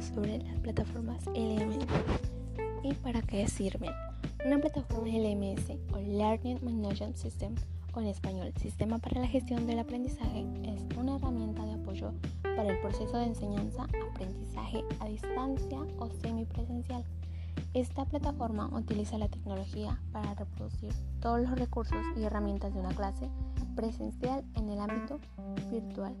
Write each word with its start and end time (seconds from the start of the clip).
sobre 0.00 0.38
las 0.38 0.58
plataformas 0.60 1.26
LMS 1.26 1.86
y 2.82 2.94
para 2.94 3.22
qué 3.22 3.46
sirven. 3.46 3.90
Una 4.44 4.58
plataforma 4.58 5.08
LMS 5.08 5.70
o 5.92 5.98
Learning 5.98 6.58
Management 6.62 7.16
System 7.16 7.54
o 7.92 8.00
en 8.00 8.06
español 8.06 8.52
Sistema 8.60 8.98
para 8.98 9.20
la 9.20 9.26
Gestión 9.26 9.66
del 9.66 9.78
Aprendizaje 9.78 10.46
es 10.64 10.96
una 10.96 11.16
herramienta 11.16 11.64
de 11.64 11.74
apoyo 11.74 12.12
para 12.42 12.70
el 12.70 12.80
proceso 12.80 13.16
de 13.18 13.24
enseñanza-aprendizaje 13.24 14.84
a 15.00 15.06
distancia 15.06 15.78
o 15.98 16.08
semipresencial. 16.22 17.04
Esta 17.74 18.04
plataforma 18.04 18.68
utiliza 18.72 19.18
la 19.18 19.28
tecnología 19.28 20.00
para 20.12 20.34
reproducir 20.34 20.92
todos 21.20 21.40
los 21.40 21.58
recursos 21.58 22.04
y 22.16 22.24
herramientas 22.24 22.72
de 22.72 22.80
una 22.80 22.94
clase 22.94 23.28
presencial 23.76 24.44
en 24.54 24.70
el 24.70 24.80
ámbito 24.80 25.20
virtual. 25.70 26.16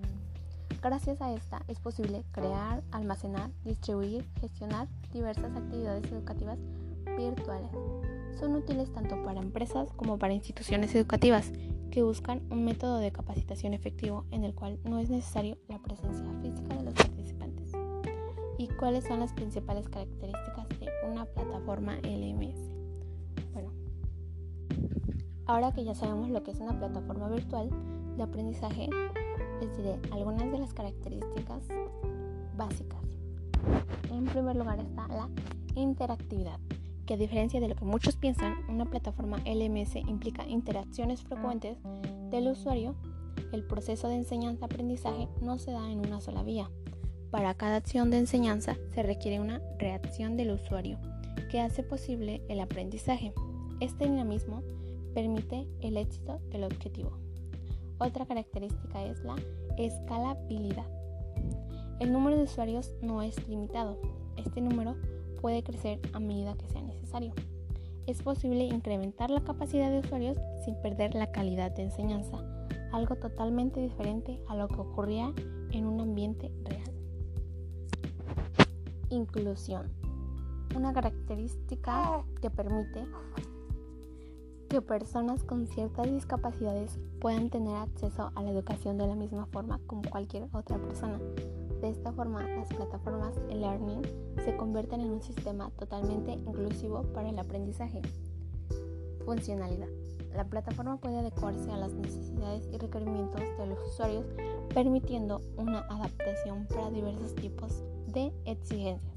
Gracias 0.82 1.20
a 1.20 1.34
esta 1.34 1.62
es 1.68 1.78
posible 1.78 2.24
crear, 2.32 2.82
almacenar, 2.90 3.50
distribuir, 3.64 4.24
gestionar 4.40 4.88
diversas 5.12 5.54
actividades 5.54 6.10
educativas 6.10 6.58
virtuales. 7.18 7.70
Son 8.38 8.54
útiles 8.54 8.90
tanto 8.90 9.22
para 9.22 9.40
empresas 9.40 9.92
como 9.92 10.18
para 10.18 10.32
instituciones 10.32 10.94
educativas 10.94 11.52
que 11.90 12.02
buscan 12.02 12.40
un 12.50 12.64
método 12.64 12.96
de 12.96 13.12
capacitación 13.12 13.74
efectivo 13.74 14.24
en 14.30 14.42
el 14.42 14.54
cual 14.54 14.78
no 14.84 14.98
es 14.98 15.10
necesario 15.10 15.58
la 15.68 15.78
presencia 15.80 16.24
física 16.40 16.74
de 16.74 16.84
los 16.84 16.94
participantes. 16.94 17.72
¿Y 18.56 18.68
cuáles 18.68 19.04
son 19.04 19.20
las 19.20 19.34
principales 19.34 19.86
características 19.86 20.66
de 20.78 20.88
una 21.10 21.26
plataforma 21.26 21.96
LMS? 21.96 22.58
Bueno, 23.52 23.70
ahora 25.44 25.72
que 25.72 25.84
ya 25.84 25.94
sabemos 25.94 26.30
lo 26.30 26.42
que 26.42 26.52
es 26.52 26.60
una 26.60 26.78
plataforma 26.78 27.28
virtual 27.28 27.68
de 28.16 28.22
aprendizaje, 28.22 28.88
les 29.60 29.76
diré 29.76 29.98
algunas 30.10 30.50
de 30.50 30.58
las 30.58 30.72
características 30.72 31.64
básicas. 32.56 33.00
En 34.10 34.24
primer 34.24 34.56
lugar 34.56 34.78
está 34.78 35.06
la 35.08 35.28
interactividad, 35.74 36.58
que 37.06 37.14
a 37.14 37.16
diferencia 37.16 37.60
de 37.60 37.68
lo 37.68 37.76
que 37.76 37.84
muchos 37.84 38.16
piensan, 38.16 38.54
una 38.68 38.86
plataforma 38.86 39.38
LMS 39.44 39.96
implica 39.96 40.46
interacciones 40.46 41.22
frecuentes 41.22 41.78
del 42.30 42.48
usuario. 42.48 42.94
El 43.52 43.64
proceso 43.64 44.08
de 44.08 44.16
enseñanza-aprendizaje 44.16 45.28
no 45.40 45.58
se 45.58 45.72
da 45.72 45.90
en 45.90 46.00
una 46.00 46.20
sola 46.20 46.42
vía. 46.42 46.70
Para 47.30 47.54
cada 47.54 47.76
acción 47.76 48.10
de 48.10 48.18
enseñanza 48.18 48.76
se 48.94 49.02
requiere 49.02 49.40
una 49.40 49.60
reacción 49.78 50.36
del 50.36 50.52
usuario 50.52 50.98
que 51.50 51.60
hace 51.60 51.82
posible 51.82 52.42
el 52.48 52.60
aprendizaje. 52.60 53.32
Este 53.80 54.04
dinamismo 54.04 54.62
permite 55.14 55.66
el 55.80 55.96
éxito 55.96 56.40
del 56.50 56.64
objetivo. 56.64 57.29
Otra 58.02 58.24
característica 58.24 59.04
es 59.04 59.22
la 59.24 59.36
escalabilidad. 59.76 60.86
El 62.00 62.12
número 62.14 62.38
de 62.38 62.44
usuarios 62.44 62.90
no 63.02 63.20
es 63.20 63.46
limitado. 63.46 64.00
Este 64.38 64.62
número 64.62 64.96
puede 65.42 65.62
crecer 65.62 66.00
a 66.14 66.18
medida 66.18 66.56
que 66.56 66.66
sea 66.68 66.80
necesario. 66.80 67.34
Es 68.06 68.22
posible 68.22 68.64
incrementar 68.64 69.30
la 69.30 69.44
capacidad 69.44 69.90
de 69.90 69.98
usuarios 69.98 70.38
sin 70.64 70.80
perder 70.80 71.14
la 71.14 71.30
calidad 71.30 71.72
de 71.72 71.82
enseñanza, 71.82 72.38
algo 72.90 73.16
totalmente 73.16 73.80
diferente 73.80 74.42
a 74.48 74.56
lo 74.56 74.66
que 74.68 74.80
ocurría 74.80 75.34
en 75.70 75.84
un 75.84 76.00
ambiente 76.00 76.50
real. 76.64 76.90
Inclusión. 79.10 79.92
Una 80.74 80.94
característica 80.94 82.24
que 82.40 82.48
permite 82.48 83.04
que 84.70 84.80
personas 84.80 85.42
con 85.42 85.66
ciertas 85.66 86.08
discapacidades 86.08 86.96
puedan 87.20 87.50
tener 87.50 87.74
acceso 87.74 88.30
a 88.36 88.42
la 88.42 88.52
educación 88.52 88.98
de 88.98 89.08
la 89.08 89.16
misma 89.16 89.46
forma 89.46 89.80
como 89.88 90.02
cualquier 90.02 90.46
otra 90.52 90.78
persona. 90.78 91.18
De 91.80 91.90
esta 91.90 92.12
forma, 92.12 92.46
las 92.46 92.68
plataformas 92.68 93.34
e-learning 93.48 94.02
se 94.44 94.56
convierten 94.56 95.00
en 95.00 95.10
un 95.10 95.22
sistema 95.22 95.72
totalmente 95.76 96.34
inclusivo 96.34 97.02
para 97.12 97.30
el 97.30 97.38
aprendizaje. 97.40 98.00
Funcionalidad. 99.24 99.88
La 100.36 100.44
plataforma 100.44 100.98
puede 100.98 101.18
adecuarse 101.18 101.68
a 101.72 101.76
las 101.76 101.92
necesidades 101.92 102.68
y 102.72 102.78
requerimientos 102.78 103.42
de 103.58 103.66
los 103.66 103.78
usuarios, 103.88 104.24
permitiendo 104.72 105.40
una 105.56 105.80
adaptación 105.80 106.68
para 106.68 106.90
diversos 106.90 107.34
tipos 107.34 107.82
de 108.06 108.32
exigencias. 108.44 109.16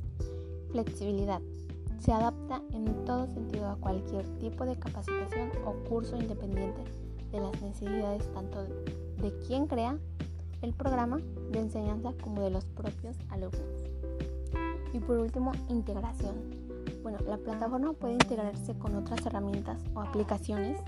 Flexibilidad 0.72 1.42
se 2.00 2.12
adapta 2.12 2.62
en 2.72 3.06
todo 3.06 3.28
sentido 3.28 3.70
a 3.70 3.76
cualquier 3.76 4.26
tipo 4.40 4.66
de 4.66 4.78
capacitación 4.78 5.52
o 5.66 5.74
curso 5.88 6.18
independiente 6.18 6.84
de 7.32 7.40
las 7.40 7.62
necesidades 7.62 8.32
tanto 8.34 8.64
de 8.64 9.34
quien 9.48 9.68
crea 9.68 9.98
el 10.62 10.74
programa 10.74 11.20
de 11.52 11.60
enseñanza 11.60 12.14
como 12.22 12.42
de 12.42 12.50
los 12.50 12.66
propios 12.66 13.18
alumnos. 13.30 13.62
Y 14.94 15.00
por 15.00 15.18
último, 15.18 15.52
integración. 15.70 16.36
Bueno, 17.02 17.18
la 17.28 17.38
plataforma 17.38 17.94
puede 17.94 18.14
integrarse 18.14 18.78
con 18.78 18.96
otras 18.96 19.26
herramientas 19.26 19.82
o 19.94 20.02
aplicaciones 20.02 20.80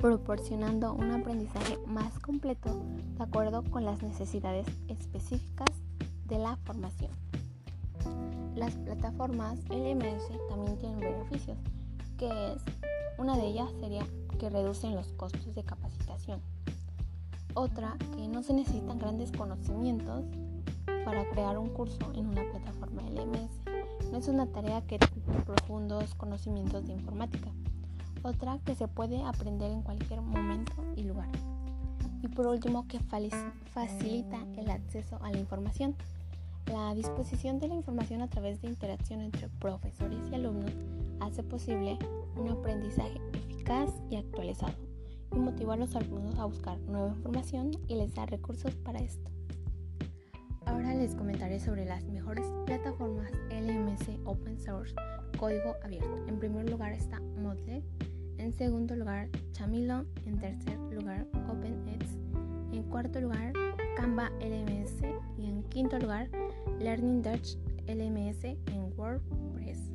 proporcionando 0.00 0.94
un 0.94 1.10
aprendizaje 1.10 1.78
más 1.86 2.18
completo 2.20 2.70
de 3.16 3.22
acuerdo 3.22 3.62
con 3.64 3.84
las 3.84 4.02
necesidades 4.02 4.66
específicas 4.88 5.68
de 6.26 6.38
la 6.38 6.56
formación. 6.64 7.10
Las 8.56 8.74
plataformas 8.76 9.58
LMS 9.68 10.28
también 10.48 10.76
tienen 10.78 11.00
beneficios, 11.00 11.58
que 12.18 12.52
es 12.52 12.62
una 13.18 13.36
de 13.36 13.46
ellas 13.46 13.68
sería 13.80 14.04
que 14.38 14.50
reducen 14.50 14.94
los 14.94 15.12
costos 15.12 15.54
de 15.54 15.62
capacitación. 15.62 16.40
Otra, 17.54 17.96
que 18.16 18.28
no 18.28 18.42
se 18.42 18.54
necesitan 18.54 18.98
grandes 18.98 19.32
conocimientos 19.32 20.24
para 21.04 21.28
crear 21.30 21.58
un 21.58 21.68
curso 21.68 22.12
en 22.14 22.26
una 22.26 22.42
plataforma 22.50 23.02
LMS. 23.02 23.60
No 24.10 24.18
es 24.18 24.28
una 24.28 24.46
tarea 24.46 24.82
que 24.82 24.98
tenga 24.98 25.44
profundos 25.44 26.14
conocimientos 26.14 26.86
de 26.86 26.92
informática. 26.92 27.50
Otra, 28.22 28.58
que 28.64 28.74
se 28.74 28.88
puede 28.88 29.22
aprender 29.22 29.70
en 29.70 29.82
cualquier 29.82 30.20
momento 30.20 30.72
y 30.96 31.04
lugar. 31.04 31.28
Y 32.22 32.28
por 32.28 32.46
último, 32.46 32.86
que 32.86 33.00
facilita 33.00 34.38
el 34.56 34.70
acceso 34.70 35.18
a 35.22 35.30
la 35.30 35.38
información. 35.38 35.94
La 36.70 36.94
disposición 36.94 37.58
de 37.58 37.66
la 37.66 37.74
información 37.74 38.22
a 38.22 38.30
través 38.30 38.62
de 38.62 38.68
interacción 38.68 39.20
entre 39.20 39.48
profesores 39.48 40.20
y 40.30 40.34
alumnos 40.36 40.70
hace 41.18 41.42
posible 41.42 41.98
un 42.36 42.48
aprendizaje 42.48 43.20
eficaz 43.32 43.90
y 44.08 44.14
actualizado 44.14 44.74
y 45.32 45.38
motiva 45.38 45.74
a 45.74 45.76
los 45.76 45.96
alumnos 45.96 46.38
a 46.38 46.44
buscar 46.44 46.78
nueva 46.82 47.08
información 47.08 47.72
y 47.88 47.96
les 47.96 48.14
da 48.14 48.24
recursos 48.26 48.76
para 48.76 49.00
esto. 49.00 49.32
Ahora 50.64 50.94
les 50.94 51.16
comentaré 51.16 51.58
sobre 51.58 51.86
las 51.86 52.04
mejores 52.04 52.46
plataformas 52.66 53.32
LMS 53.50 54.20
Open 54.24 54.56
Source 54.60 54.94
código 55.38 55.74
abierto. 55.82 56.24
En 56.28 56.38
primer 56.38 56.70
lugar 56.70 56.92
está 56.92 57.18
Moodle, 57.42 57.82
en 58.38 58.52
segundo 58.52 58.94
lugar 58.94 59.28
Chameleon, 59.52 60.06
en 60.24 60.38
tercer 60.38 60.78
lugar 60.92 61.26
OpenX, 61.48 62.16
en 62.72 62.84
cuarto 62.84 63.20
lugar 63.20 63.52
Canva 63.96 64.30
LMS 64.40 65.02
y 65.38 65.46
en 65.46 65.62
quinto 65.64 65.98
lugar 65.98 66.28
Learning 66.78 67.22
Dutch 67.22 67.56
LMS 67.86 68.44
en 68.44 68.92
WordPress. 68.96 69.90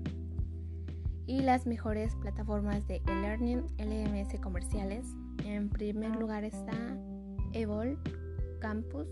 Y 1.28 1.42
las 1.42 1.66
mejores 1.66 2.16
plataformas 2.16 2.88
de 2.88 2.98
e-learning 3.08 3.64
LMS 3.80 4.40
comerciales. 4.42 5.06
En 5.44 5.70
primer 5.70 6.16
lugar 6.16 6.44
está 6.44 6.74
Evol 7.54 7.98
Campus, 8.60 9.08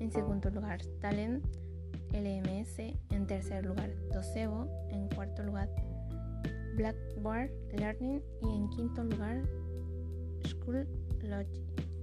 en 0.00 0.10
segundo 0.12 0.50
lugar 0.50 0.80
Talent 1.00 1.44
LMS, 2.12 2.78
en 3.10 3.26
tercer 3.26 3.64
lugar 3.64 3.90
Docebo, 4.12 4.68
en 4.90 5.08
cuarto 5.08 5.42
lugar 5.42 5.68
Blackboard 6.76 7.50
Learning 7.76 8.22
y 8.42 8.56
en 8.56 8.70
quinto 8.70 9.04
lugar 9.04 9.42
School 10.44 10.86
Logic. 11.22 11.93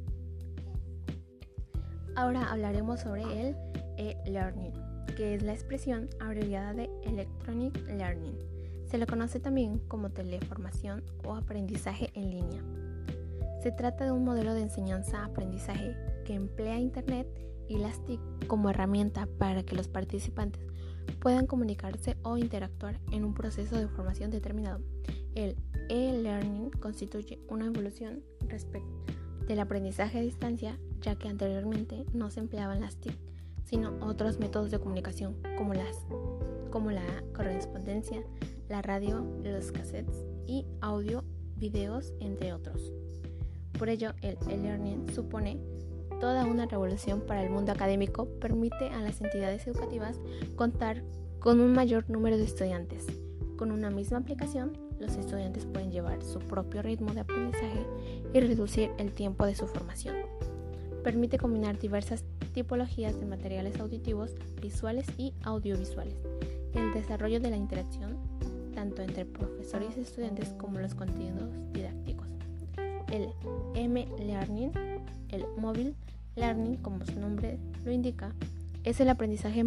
Ahora 2.15 2.51
hablaremos 2.51 2.99
sobre 2.99 3.23
el 3.23 3.55
e-learning, 3.97 4.73
que 5.15 5.35
es 5.35 5.43
la 5.43 5.53
expresión 5.53 6.09
abreviada 6.19 6.73
de 6.73 6.89
Electronic 7.03 7.77
Learning. 7.87 8.37
Se 8.85 8.97
le 8.97 9.05
conoce 9.05 9.39
también 9.39 9.79
como 9.87 10.09
teleformación 10.09 11.03
o 11.23 11.35
aprendizaje 11.35 12.11
en 12.13 12.31
línea. 12.31 12.63
Se 13.63 13.71
trata 13.71 14.03
de 14.03 14.11
un 14.11 14.25
modelo 14.25 14.53
de 14.53 14.61
enseñanza-aprendizaje 14.61 15.95
que 16.25 16.33
emplea 16.33 16.79
Internet 16.79 17.27
y 17.69 17.77
las 17.77 18.03
TIC 18.03 18.19
como 18.47 18.69
herramienta 18.69 19.27
para 19.37 19.63
que 19.63 19.77
los 19.77 19.87
participantes 19.87 20.67
puedan 21.21 21.47
comunicarse 21.47 22.17
o 22.23 22.37
interactuar 22.37 22.99
en 23.11 23.23
un 23.23 23.33
proceso 23.33 23.77
de 23.77 23.87
formación 23.87 24.31
determinado. 24.31 24.81
El 25.33 25.55
e-learning 25.87 26.71
constituye 26.71 27.39
una 27.47 27.67
evolución 27.67 28.21
respecto 28.49 28.89
del 29.47 29.61
aprendizaje 29.61 30.19
a 30.19 30.21
distancia 30.21 30.77
ya 31.01 31.15
que 31.15 31.27
anteriormente 31.27 32.05
no 32.13 32.29
se 32.29 32.39
empleaban 32.39 32.81
las 32.81 32.97
TIC, 32.97 33.17
sino 33.63 33.93
otros 34.01 34.39
métodos 34.39 34.71
de 34.71 34.79
comunicación 34.79 35.35
como, 35.57 35.73
las, 35.73 35.97
como 36.69 36.91
la 36.91 37.05
correspondencia, 37.35 38.23
la 38.69 38.81
radio, 38.81 39.25
los 39.43 39.71
cassettes 39.71 40.25
y 40.47 40.65
audio, 40.81 41.23
videos, 41.57 42.13
entre 42.19 42.53
otros. 42.53 42.91
Por 43.77 43.89
ello, 43.89 44.13
el 44.21 44.37
e-learning 44.49 45.13
supone 45.13 45.59
toda 46.19 46.45
una 46.45 46.67
revolución 46.67 47.21
para 47.21 47.43
el 47.43 47.49
mundo 47.49 47.71
académico, 47.71 48.27
permite 48.39 48.89
a 48.89 49.01
las 49.01 49.21
entidades 49.21 49.65
educativas 49.67 50.19
contar 50.55 51.03
con 51.39 51.59
un 51.59 51.73
mayor 51.73 52.07
número 52.09 52.37
de 52.37 52.43
estudiantes. 52.43 53.07
Con 53.57 53.71
una 53.71 53.89
misma 53.89 54.19
aplicación, 54.19 54.77
los 54.99 55.15
estudiantes 55.15 55.65
pueden 55.65 55.91
llevar 55.91 56.23
su 56.23 56.39
propio 56.39 56.83
ritmo 56.83 57.13
de 57.13 57.21
aprendizaje 57.21 57.87
y 58.33 58.39
reducir 58.39 58.91
el 58.99 59.13
tiempo 59.13 59.45
de 59.45 59.55
su 59.55 59.65
formación. 59.65 60.15
Permite 61.03 61.37
combinar 61.37 61.79
diversas 61.79 62.23
tipologías 62.53 63.19
de 63.19 63.25
materiales 63.25 63.79
auditivos, 63.79 64.35
visuales 64.61 65.07
y 65.17 65.33
audiovisuales. 65.43 66.15
El 66.73 66.93
desarrollo 66.93 67.39
de 67.39 67.49
la 67.49 67.57
interacción, 67.57 68.17
tanto 68.73 69.01
entre 69.01 69.25
profesores 69.25 69.97
y 69.97 70.01
estudiantes 70.01 70.49
como 70.57 70.79
los 70.79 70.93
contenidos 70.93 71.49
didácticos. 71.73 72.27
El 73.11 73.29
M-Learning, 73.75 74.71
el 75.29 75.45
Mobile 75.57 75.95
Learning, 76.35 76.77
como 76.77 77.05
su 77.05 77.19
nombre 77.19 77.57
lo 77.83 77.91
indica, 77.91 78.33
es 78.83 78.99
el 78.99 79.09
aprendizaje 79.09 79.59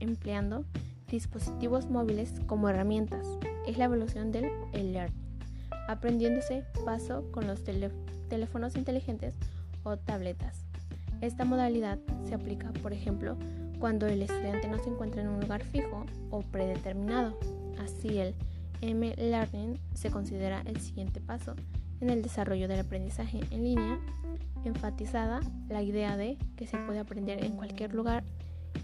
empleando 0.00 0.64
dispositivos 1.10 1.88
móviles 1.88 2.34
como 2.46 2.68
herramientas. 2.68 3.26
Es 3.66 3.78
la 3.78 3.84
evolución 3.84 4.32
del 4.32 4.50
e-learning, 4.72 5.38
aprendiéndose 5.88 6.64
paso 6.84 7.30
con 7.32 7.46
los 7.46 7.64
teléfonos 7.64 8.76
inteligentes 8.76 9.34
o 9.88 9.96
tabletas. 9.96 10.64
Esta 11.20 11.44
modalidad 11.44 11.98
se 12.24 12.34
aplica, 12.34 12.72
por 12.82 12.92
ejemplo, 12.92 13.36
cuando 13.78 14.06
el 14.06 14.22
estudiante 14.22 14.68
no 14.68 14.78
se 14.78 14.90
encuentra 14.90 15.22
en 15.22 15.28
un 15.28 15.40
lugar 15.40 15.64
fijo 15.64 16.06
o 16.30 16.42
predeterminado. 16.42 17.38
Así 17.78 18.18
el 18.18 18.34
M-Learning 18.80 19.78
se 19.94 20.10
considera 20.10 20.62
el 20.66 20.80
siguiente 20.80 21.20
paso 21.20 21.54
en 22.00 22.10
el 22.10 22.22
desarrollo 22.22 22.68
del 22.68 22.80
aprendizaje 22.80 23.40
en 23.50 23.64
línea, 23.64 23.98
enfatizada 24.64 25.40
la 25.68 25.82
idea 25.82 26.16
de 26.16 26.38
que 26.56 26.66
se 26.66 26.78
puede 26.78 27.00
aprender 27.00 27.44
en 27.44 27.52
cualquier 27.52 27.94
lugar 27.94 28.24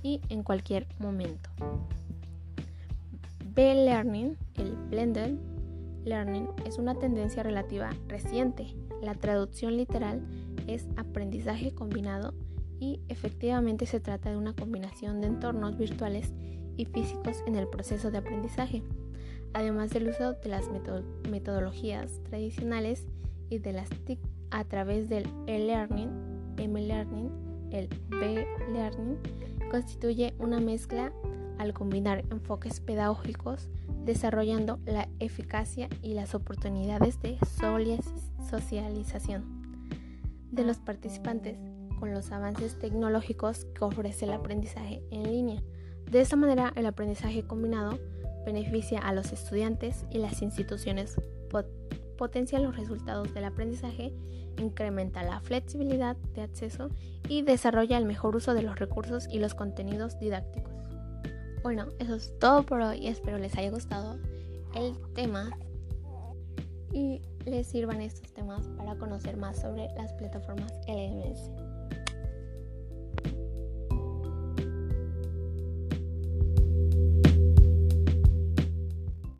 y 0.02 0.20
en 0.28 0.42
cualquier 0.42 0.86
momento. 0.98 1.50
B-Learning, 3.54 4.36
el 4.56 4.74
Blended 4.90 5.34
Learning, 6.04 6.48
es 6.66 6.78
una 6.78 6.94
tendencia 6.94 7.42
relativa 7.42 7.90
reciente. 8.08 8.66
La 9.02 9.14
traducción 9.14 9.76
literal 9.76 10.22
es 10.66 10.86
aprendizaje 10.96 11.74
combinado 11.74 12.34
y 12.78 13.00
efectivamente 13.08 13.86
se 13.86 14.00
trata 14.00 14.30
de 14.30 14.36
una 14.36 14.54
combinación 14.54 15.20
de 15.20 15.28
entornos 15.28 15.76
virtuales 15.76 16.32
y 16.76 16.84
físicos 16.86 17.42
en 17.46 17.56
el 17.56 17.68
proceso 17.68 18.10
de 18.10 18.18
aprendizaje, 18.18 18.82
además 19.52 19.90
del 19.90 20.08
uso 20.08 20.34
de 20.34 20.48
las 20.48 20.64
metodologías 21.30 22.20
tradicionales 22.24 23.06
y 23.48 23.58
de 23.58 23.72
las 23.72 23.88
TIC 23.90 24.18
a 24.50 24.64
través 24.64 25.08
del 25.08 25.26
e-learning, 25.46 26.10
M-learning, 26.58 27.30
el 27.70 27.88
B-learning, 28.08 29.18
constituye 29.70 30.34
una 30.38 30.60
mezcla 30.60 31.12
al 31.58 31.72
combinar 31.72 32.24
enfoques 32.30 32.80
pedagógicos, 32.80 33.68
desarrollando 34.04 34.78
la 34.86 35.08
eficacia 35.18 35.88
y 36.02 36.14
las 36.14 36.34
oportunidades 36.34 37.20
de 37.22 37.38
socialización 38.50 39.64
de 40.54 40.64
los 40.64 40.78
participantes 40.78 41.58
con 41.98 42.12
los 42.12 42.30
avances 42.32 42.78
tecnológicos 42.78 43.66
que 43.74 43.84
ofrece 43.84 44.24
el 44.24 44.32
aprendizaje 44.32 45.02
en 45.10 45.24
línea. 45.24 45.62
De 46.10 46.20
esta 46.20 46.36
manera, 46.36 46.72
el 46.76 46.86
aprendizaje 46.86 47.46
combinado 47.46 47.98
beneficia 48.44 49.00
a 49.00 49.12
los 49.12 49.32
estudiantes 49.32 50.04
y 50.10 50.18
las 50.18 50.42
instituciones, 50.42 51.16
potencia 52.18 52.60
los 52.60 52.76
resultados 52.76 53.32
del 53.34 53.44
aprendizaje, 53.44 54.12
incrementa 54.58 55.22
la 55.22 55.40
flexibilidad 55.40 56.16
de 56.34 56.42
acceso 56.42 56.90
y 57.28 57.42
desarrolla 57.42 57.98
el 57.98 58.04
mejor 58.04 58.36
uso 58.36 58.54
de 58.54 58.62
los 58.62 58.78
recursos 58.78 59.26
y 59.30 59.38
los 59.38 59.54
contenidos 59.54 60.18
didácticos. 60.20 60.73
Bueno, 61.64 61.86
eso 61.98 62.14
es 62.16 62.38
todo 62.38 62.62
por 62.62 62.82
hoy. 62.82 63.08
Espero 63.08 63.38
les 63.38 63.56
haya 63.56 63.70
gustado 63.70 64.18
el 64.74 64.94
tema 65.14 65.50
y 66.92 67.22
les 67.46 67.66
sirvan 67.66 68.02
estos 68.02 68.30
temas 68.34 68.68
para 68.76 68.96
conocer 68.96 69.38
más 69.38 69.62
sobre 69.62 69.88
las 69.96 70.12
plataformas 70.12 70.70
LMS. 70.86 71.63